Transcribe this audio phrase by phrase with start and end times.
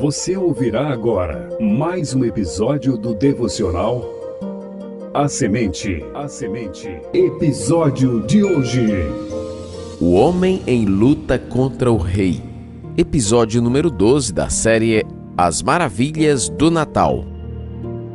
[0.00, 4.02] Você ouvirá agora mais um episódio do devocional
[5.12, 6.02] A Semente.
[6.14, 6.88] A Semente.
[7.12, 8.86] Episódio de hoje.
[10.00, 12.40] O homem em luta contra o rei.
[12.96, 15.04] Episódio número 12 da série
[15.36, 17.22] As Maravilhas do Natal.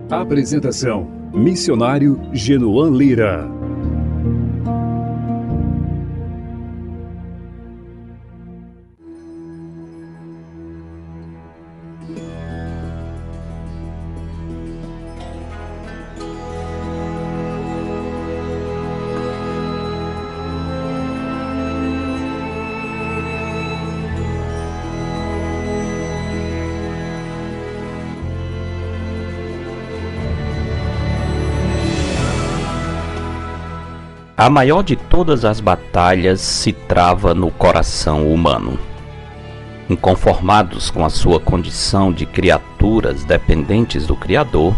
[0.09, 3.47] Apresentação: Missionário Genoan Lira.
[34.45, 38.77] A maior de todas as batalhas se trava no coração humano.
[39.89, 44.75] Inconformados com a sua condição de criaturas dependentes do Criador,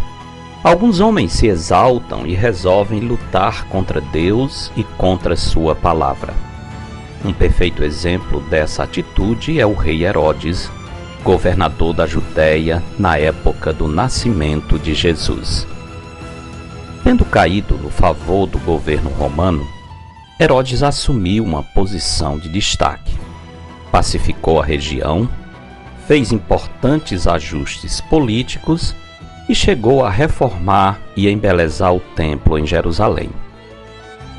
[0.63, 6.33] alguns homens se exaltam e resolvem lutar contra Deus e contra Sua palavra.
[7.25, 10.71] Um perfeito exemplo dessa atitude é o rei Herodes,
[11.25, 15.67] governador da Judéia na época do nascimento de Jesus.
[17.07, 19.65] Tendo caído no favor do governo romano,
[20.37, 23.15] Herodes assumiu uma posição de destaque.
[23.89, 25.29] Pacificou a região,
[26.05, 28.93] fez importantes ajustes políticos
[29.47, 33.29] e chegou a reformar e embelezar o templo em Jerusalém.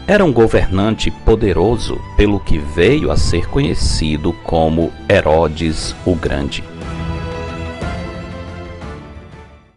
[0.06, 6.62] Era um governante poderoso, pelo que veio a ser conhecido como Herodes o Grande.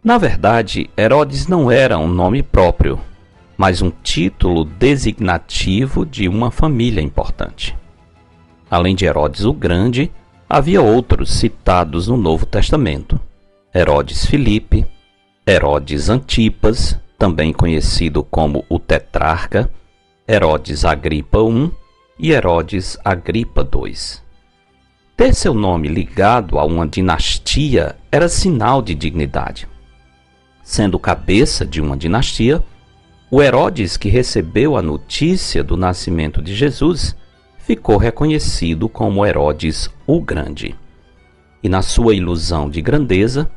[0.04, 2.98] Na verdade, Herodes não era um nome próprio,
[3.56, 7.76] mas um título designativo de uma família importante.
[8.68, 10.10] Além de Herodes o Grande,
[10.50, 13.20] havia outros citados no Novo Testamento:
[13.72, 14.84] Herodes Filipe,
[15.46, 19.70] Herodes Antipas, também conhecido como o Tetrarca,
[20.28, 21.70] Herodes Agripa I
[22.18, 23.94] e Herodes Agripa II.
[25.16, 29.70] Ter seu nome ligado a uma dinastia era sinal de dignidade.
[30.62, 32.62] Sendo cabeça de uma dinastia,
[33.30, 37.16] o Herodes que recebeu a notícia do nascimento de Jesus
[37.58, 40.74] ficou reconhecido como Herodes o Grande.
[41.62, 43.50] E na sua ilusão de grandeza,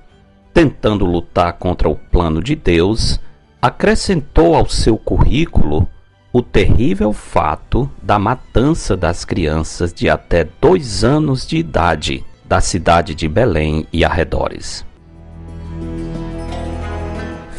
[0.53, 3.19] tentando lutar contra o plano de Deus,
[3.61, 5.88] acrescentou ao seu currículo
[6.31, 13.15] o terrível fato da matança das crianças de até dois anos de idade da cidade
[13.15, 14.85] de Belém e arredores.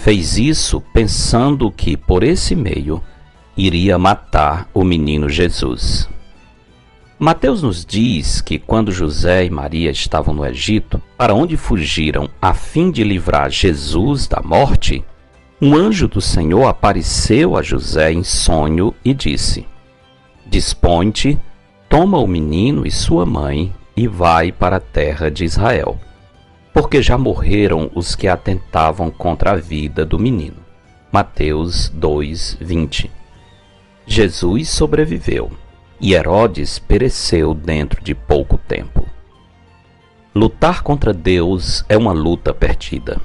[0.07, 3.03] Fez isso pensando que, por esse meio,
[3.57, 6.09] iria matar o menino Jesus.
[7.19, 12.55] Mateus nos diz que quando José e Maria estavam no Egito, para onde fugiram a
[12.55, 15.05] fim de livrar Jesus da morte,
[15.61, 19.67] um anjo do Senhor apareceu a José em sonho e disse:
[20.47, 21.37] Dispõe-te,
[21.89, 25.99] toma o menino e sua mãe e vai para a terra de Israel
[26.77, 30.59] porque já morreram os que atentavam contra a vida do menino.
[31.11, 33.11] Mateus 2:20.
[34.07, 35.51] Jesus sobreviveu
[35.99, 39.09] e Herodes pereceu dentro de pouco tempo.
[40.35, 43.19] Lutar contra Deus é uma luta perdida.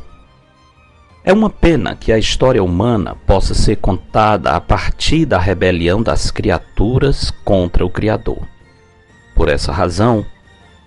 [1.21, 6.31] É uma pena que a história humana possa ser contada a partir da rebelião das
[6.31, 8.47] criaturas contra o Criador.
[9.35, 10.25] Por essa razão,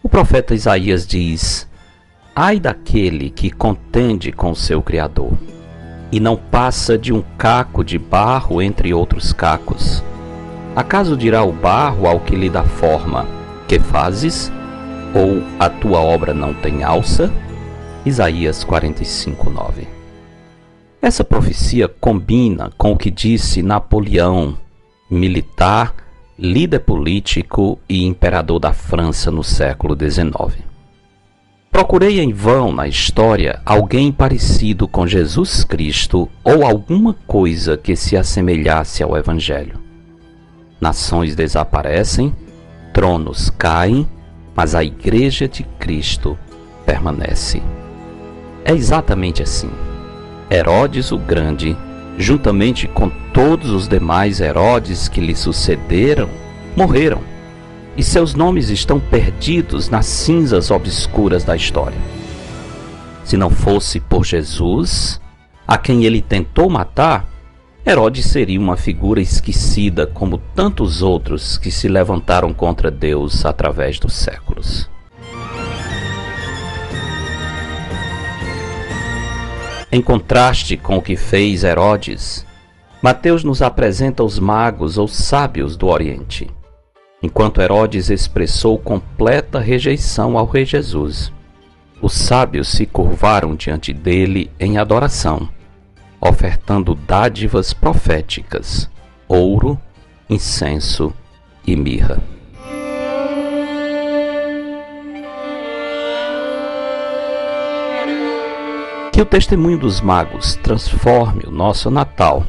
[0.03, 1.69] o profeta Isaías diz:
[2.37, 5.35] Ai daquele que contende com seu Criador,
[6.11, 10.03] e não passa de um caco de barro entre outros cacos.
[10.75, 13.25] Acaso dirá o barro ao que lhe dá forma:
[13.69, 14.51] Que fazes?
[15.15, 17.33] Ou a tua obra não tem alça?
[18.05, 19.87] Isaías 45, 9.
[21.01, 24.59] Essa profecia combina com o que disse Napoleão,
[25.09, 25.95] militar,
[26.37, 30.74] líder político e imperador da França no século XIX.
[31.75, 38.17] Procurei em vão na história alguém parecido com Jesus Cristo ou alguma coisa que se
[38.17, 39.81] assemelhasse ao Evangelho.
[40.81, 42.33] Nações desaparecem,
[42.93, 44.07] tronos caem,
[44.55, 46.39] mas a Igreja de Cristo
[46.87, 47.61] permanece.
[48.65, 49.71] É exatamente assim.
[50.49, 51.77] Herodes o Grande,
[52.17, 56.29] juntamente com todos os demais Herodes que lhe sucederam,
[56.77, 57.34] morreram
[57.97, 61.99] e seus nomes estão perdidos nas cinzas obscuras da história.
[63.25, 65.21] Se não fosse por Jesus,
[65.67, 67.27] a quem ele tentou matar,
[67.87, 74.15] Herodes seria uma figura esquecida como tantos outros que se levantaram contra Deus através dos
[74.15, 74.89] séculos.
[79.93, 82.45] Em contraste com o que fez Herodes,
[83.01, 86.51] Mateus nos apresenta os magos ou sábios do Oriente,
[87.25, 91.33] enquanto Herodes expressou completa rejeição ao Rei Jesus.
[92.03, 95.49] Os sábios se curvaram diante dele em adoração,
[96.21, 98.91] ofertando dádivas proféticas,
[99.27, 99.81] ouro,
[100.29, 101.15] incenso
[101.67, 102.23] e mirra.
[109.11, 112.45] Que o testemunho dos magos transforme o nosso Natal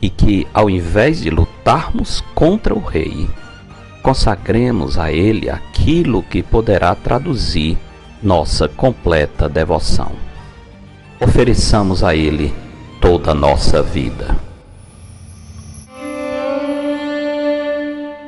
[0.00, 3.28] e que, ao invés de lutarmos contra o Rei,
[4.08, 7.76] consagremos a Ele aquilo que poderá traduzir
[8.22, 10.12] nossa completa devoção.
[11.20, 12.54] Ofereçamos a Ele
[13.02, 14.34] toda a nossa vida.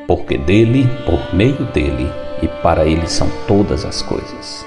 [0.07, 2.13] Porque dele, por meio dele
[2.43, 4.67] e para ele são todas as coisas.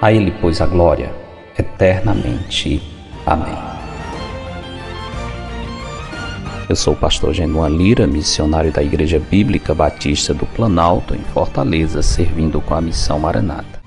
[0.00, 1.12] A ele, pois, a glória
[1.56, 2.82] eternamente.
[3.24, 3.75] Amém.
[6.68, 12.02] Eu sou o pastor Genuan Lira, missionário da Igreja Bíblica Batista do Planalto, em Fortaleza,
[12.02, 13.80] servindo com a missão Maranata.